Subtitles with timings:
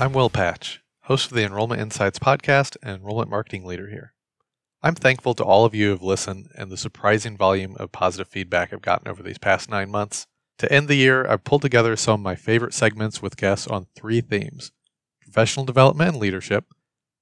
[0.00, 4.14] I'm Will Patch, host of the Enrollment Insights podcast and enrollment marketing leader here.
[4.80, 8.28] I'm thankful to all of you who have listened and the surprising volume of positive
[8.28, 10.28] feedback I've gotten over these past nine months.
[10.58, 13.88] To end the year, I've pulled together some of my favorite segments with guests on
[13.96, 14.70] three themes
[15.20, 16.66] professional development and leadership,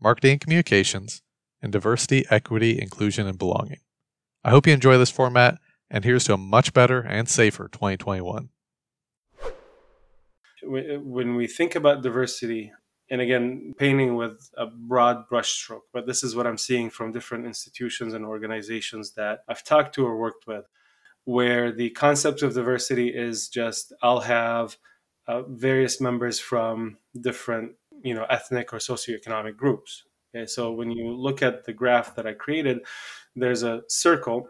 [0.00, 1.22] marketing and communications,
[1.62, 3.82] and diversity, equity, inclusion, and belonging.
[4.42, 8.48] I hope you enjoy this format, and here's to a much better and safer 2021
[10.66, 12.72] when we think about diversity,
[13.10, 17.46] and again, painting with a broad brushstroke, but this is what I'm seeing from different
[17.46, 20.64] institutions and organizations that I've talked to or worked with,
[21.24, 24.76] where the concept of diversity is just I'll have
[25.26, 30.04] uh, various members from different, you know, ethnic or socioeconomic groups.
[30.34, 32.80] Okay, so when you look at the graph that I created,
[33.36, 34.48] there's a circle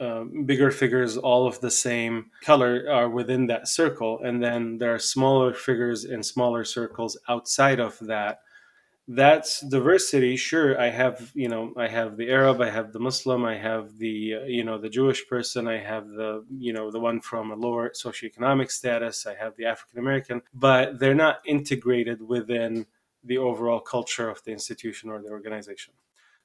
[0.00, 4.20] um, bigger figures, all of the same color, are within that circle.
[4.24, 8.40] And then there are smaller figures in smaller circles outside of that.
[9.06, 10.36] That's diversity.
[10.36, 13.98] Sure, I have, you know, I have the Arab, I have the Muslim, I have
[13.98, 17.50] the, uh, you know, the Jewish person, I have the, you know, the one from
[17.50, 22.86] a lower socioeconomic status, I have the African American, but they're not integrated within
[23.24, 25.92] the overall culture of the institution or the organization.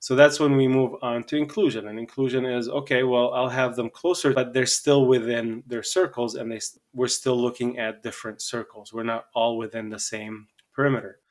[0.06, 1.88] So that's when we move on to inclusion.
[1.88, 6.36] And inclusion is okay, well, I'll have them closer, but they're still within their circles
[6.36, 6.59] and they
[6.94, 8.94] we're still looking at different circles.
[8.94, 11.22] We're not all within the same perimeter.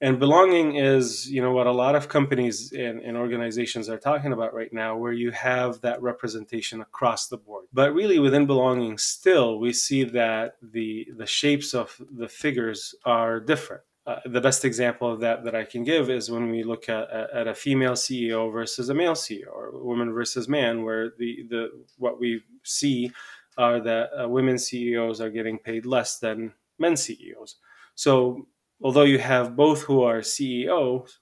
[0.00, 4.32] And belonging is, you know, what a lot of companies and, and organizations are talking
[4.32, 7.66] about right now, where you have that representation across the board.
[7.74, 13.38] But really within belonging still, we see that the the shapes of the figures are
[13.38, 13.82] different.
[14.08, 17.10] Uh, the best example of that that I can give is when we look at,
[17.10, 21.84] at a female CEO versus a male CEO, or woman versus man, where the, the
[21.98, 23.12] what we see
[23.58, 27.56] are that uh, women CEOs are getting paid less than men CEOs.
[27.96, 28.46] So
[28.82, 31.18] although you have both who are CEOs,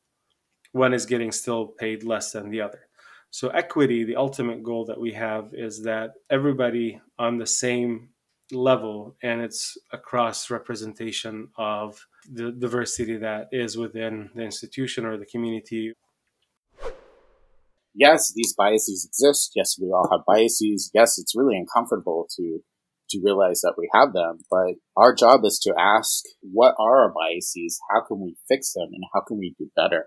[0.71, 2.87] one is getting still paid less than the other.
[3.31, 8.11] So equity, the ultimate goal that we have is that everybody on the same
[8.53, 15.27] level and it's across representation of the diversity that is within the institution or the
[15.27, 15.93] community.
[17.95, 19.53] Yes, these biases exist.
[19.55, 20.91] Yes, we all have biases.
[20.93, 22.61] Yes, it's really uncomfortable to
[23.11, 27.13] to realize that we have them, but our job is to ask what are our
[27.13, 27.79] biases?
[27.89, 30.07] How can we fix them and how can we do better?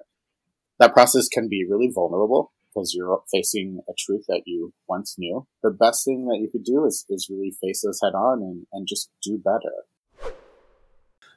[0.79, 5.47] That process can be really vulnerable because you're facing a truth that you once knew.
[5.63, 8.65] The best thing that you could do is, is really face those head on and,
[8.73, 9.85] and just do better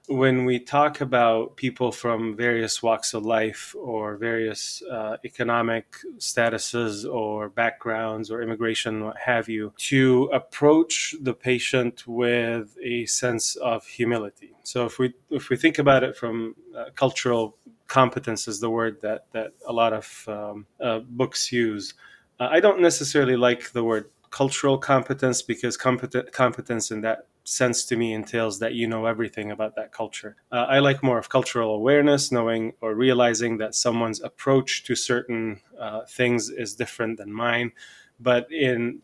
[0.09, 7.11] when we talk about people from various walks of life or various uh, economic statuses
[7.11, 13.87] or backgrounds or immigration, what have you, to approach the patient with a sense of
[13.87, 14.53] humility.
[14.65, 19.01] So if we if we think about it from uh, cultural competence is the word
[19.03, 21.95] that that a lot of um, uh, books use.
[22.41, 27.85] Uh, I don't necessarily like the word cultural competence because compet- competence in that sense
[27.87, 30.37] to me entails that you know everything about that culture.
[30.51, 35.61] Uh, I like more of cultural awareness, knowing or realizing that someone's approach to certain
[35.79, 37.73] uh, things is different than mine.
[38.21, 39.01] But in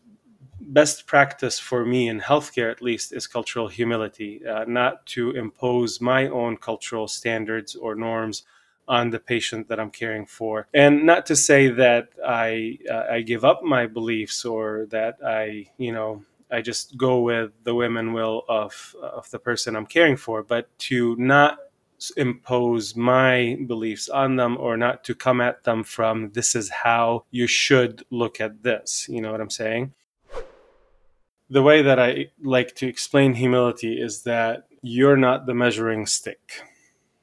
[0.61, 6.01] best practice for me in healthcare, at least, is cultural humility, uh, not to impose
[6.01, 8.43] my own cultural standards or norms
[8.87, 10.67] on the patient that I'm caring for.
[10.73, 15.67] And not to say that I uh, I give up my beliefs or that I
[15.77, 20.17] you know I just go with the and will of of the person I'm caring
[20.17, 21.59] for, but to not
[22.15, 27.25] impose my beliefs on them or not to come at them from this is how
[27.31, 29.07] you should look at this.
[29.09, 29.93] You know what I'm saying?
[31.49, 36.61] The way that I like to explain humility is that you're not the measuring stick.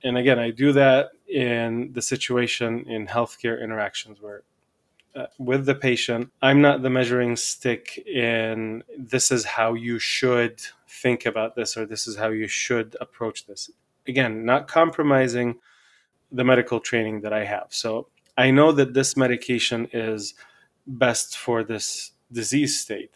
[0.02, 4.42] And again, I do that in the situation in healthcare interactions where
[5.38, 6.30] with the patient.
[6.42, 11.86] I'm not the measuring stick in this is how you should think about this or
[11.86, 13.70] this is how you should approach this.
[14.06, 15.58] Again, not compromising
[16.32, 17.66] the medical training that I have.
[17.70, 20.34] So I know that this medication is
[20.86, 23.10] best for this disease state.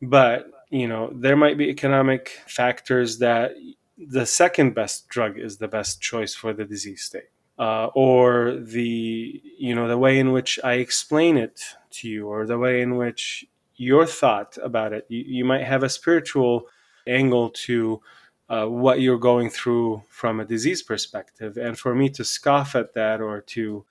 [0.00, 3.52] But, you know, there might be economic factors that
[3.96, 9.42] the second best drug is the best choice for the disease state uh, or the
[9.58, 11.60] you know the way in which I explain it
[11.92, 13.46] to you, or the way in which
[13.76, 15.06] your thought about it.
[15.08, 16.66] You, you might have a spiritual
[17.06, 18.00] angle to
[18.48, 22.94] uh, what you're going through from a disease perspective, and for me to scoff at
[22.94, 23.84] that or to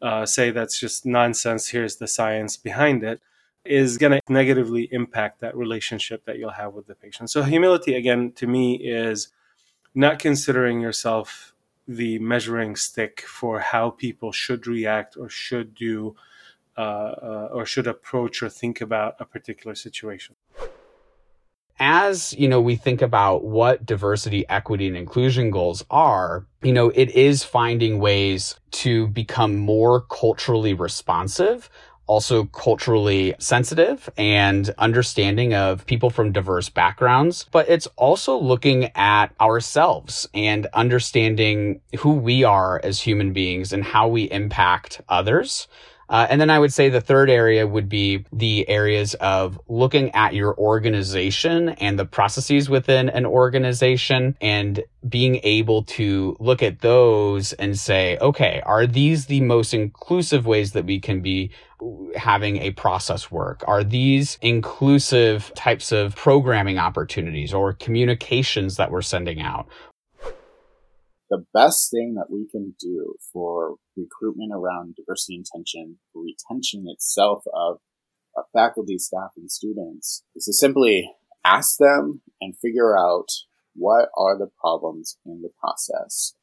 [0.00, 1.68] uh, say that's just nonsense.
[1.68, 3.20] Here's the science behind it.
[3.64, 7.28] Is going to negatively impact that relationship that you'll have with the patient.
[7.28, 9.28] So, humility, again, to me, is
[9.94, 11.52] not considering yourself
[11.88, 16.14] the measuring stick for how people should react or should do
[16.76, 20.36] uh, uh, or should approach or think about a particular situation.
[21.80, 26.90] As you know we think about what diversity equity and inclusion goals are you know
[26.90, 31.70] it is finding ways to become more culturally responsive
[32.08, 39.28] also culturally sensitive and understanding of people from diverse backgrounds, but it's also looking at
[39.40, 45.68] ourselves and understanding who we are as human beings and how we impact others.
[46.08, 50.10] Uh, and then I would say the third area would be the areas of looking
[50.12, 56.80] at your organization and the processes within an organization and being able to look at
[56.80, 61.50] those and say, okay, are these the most inclusive ways that we can be
[62.16, 63.62] having a process work?
[63.66, 69.68] Are these inclusive types of programming opportunities or communications that we're sending out?
[71.30, 77.78] The best thing that we can do for recruitment around diversity intention, retention itself of
[78.36, 81.10] our faculty, staff, and students is to simply
[81.44, 83.26] ask them and figure out
[83.74, 86.34] what are the problems in the process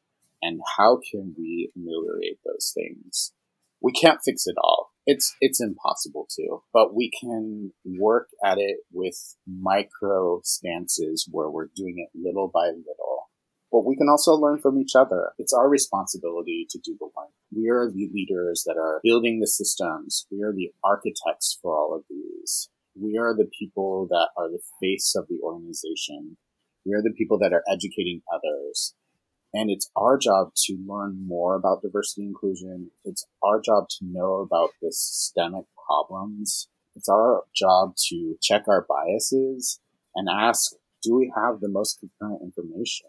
[0.42, 3.34] and how can we ameliorate those things.
[3.82, 4.92] We can't fix it all.
[5.06, 11.70] It's, it's impossible to, but we can work at it with micro stances where we're
[11.76, 13.05] doing it little by little
[13.76, 15.34] but we can also learn from each other.
[15.38, 17.32] It's our responsibility to do the work.
[17.54, 20.26] We are the leaders that are building the systems.
[20.32, 22.70] We are the architects for all of these.
[22.98, 26.38] We are the people that are the face of the organization.
[26.86, 28.96] We are the people that are educating others.
[29.54, 32.92] And it's our job to learn more about diversity and inclusion.
[33.04, 36.70] It's our job to know about the systemic problems.
[36.96, 39.82] It's our job to check our biases
[40.16, 40.72] and ask,
[41.04, 43.08] do we have the most concurrent information?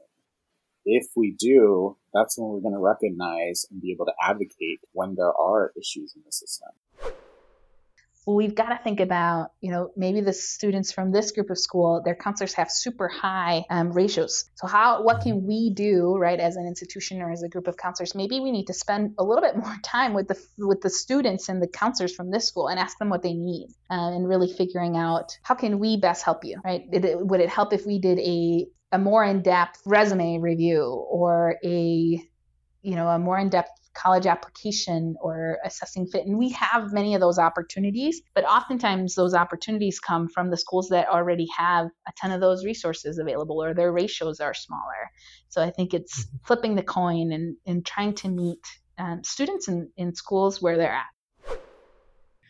[0.87, 5.17] If we do, that's when we're going to recognize and be able to advocate when
[5.17, 6.69] there are issues in the system.
[8.29, 12.03] We've got to think about, you know, maybe the students from this group of school,
[12.05, 14.50] their counselors have super high um, ratios.
[14.56, 17.77] So how, what can we do, right, as an institution or as a group of
[17.77, 18.17] counselors?
[18.17, 21.49] Maybe we need to spend a little bit more time with the with the students
[21.49, 24.53] and the counselors from this school and ask them what they need, uh, and really
[24.53, 26.83] figuring out how can we best help you, right?
[26.91, 32.21] It, would it help if we did a a more in-depth resume review or a
[32.83, 36.27] you know a more in-depth college application or assessing fit.
[36.27, 40.88] And we have many of those opportunities but oftentimes those opportunities come from the schools
[40.91, 45.11] that already have a ton of those resources available or their ratios are smaller.
[45.49, 46.37] So i think it's mm-hmm.
[46.44, 48.61] flipping the coin and, and trying to meet
[48.99, 51.59] um, students in, in schools where they're at.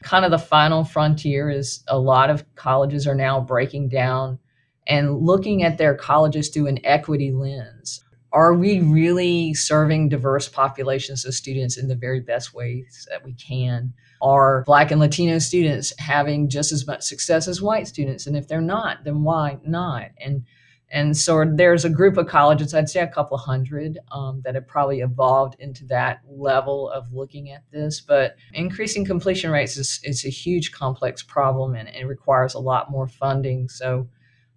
[0.03, 4.39] Kind of the final frontier is a lot of colleges are now breaking down
[4.87, 8.03] and looking at their colleges through an equity lens.
[8.33, 13.33] Are we really serving diverse populations of students in the very best ways that we
[13.35, 13.95] can?
[14.21, 18.27] Are Black and Latino students having just as much success as white students?
[18.27, 20.11] And if they're not, then why not?
[20.21, 20.45] And
[20.91, 24.69] and so there's a group of colleges, I'd say a couple hundred, um, that have
[24.69, 28.01] probably evolved into that level of looking at this.
[28.01, 32.91] But increasing completion rates is, is a huge complex problem and it requires a lot
[32.91, 33.69] more funding.
[33.69, 34.09] So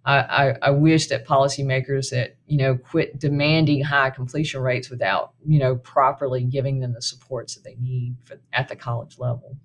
[0.04, 5.58] I, I, wish that policymakers that you know quit demanding high completion rates without you
[5.58, 9.56] know properly giving them the supports that they need for, at the college level.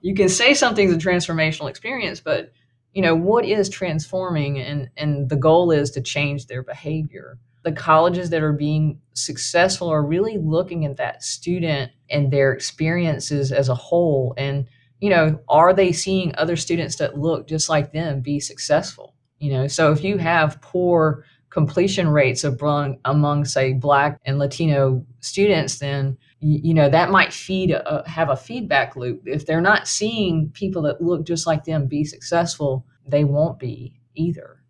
[0.00, 2.52] You can say something's a transformational experience, but
[2.92, 7.38] you know what is transforming, and and the goal is to change their behavior.
[7.64, 13.50] The colleges that are being successful are really looking at that student and their experiences
[13.50, 14.66] as a whole and
[15.00, 19.14] you know, are they seeing other students that look just like them be successful?
[19.38, 25.04] You know, so if you have poor completion rates among, among say, Black and Latino
[25.20, 29.22] students, then you know that might feed a, have a feedback loop.
[29.24, 33.94] If they're not seeing people that look just like them be successful, they won't be
[34.14, 34.63] either.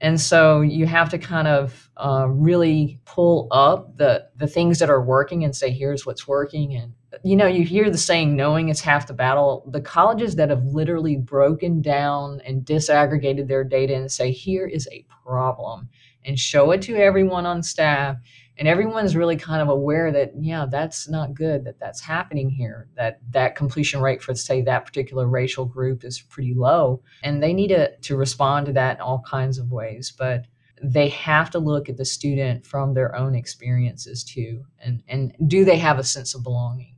[0.00, 4.90] And so you have to kind of uh, really pull up the the things that
[4.90, 6.92] are working and say, here's what's working, and
[7.24, 9.64] you know, you hear the saying, knowing is half the battle.
[9.72, 14.88] The colleges that have literally broken down and disaggregated their data and say, here is
[14.92, 15.88] a problem,
[16.24, 18.16] and show it to everyone on staff.
[18.58, 22.88] And everyone's really kind of aware that, yeah, that's not good that that's happening here,
[22.96, 27.02] that that completion rate for, say, that particular racial group is pretty low.
[27.22, 30.12] And they need to, to respond to that in all kinds of ways.
[30.16, 30.46] But
[30.82, 35.64] they have to look at the student from their own experiences too and and do
[35.64, 36.94] they have a sense of belonging